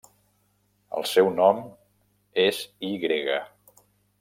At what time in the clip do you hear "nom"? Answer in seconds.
1.41-1.61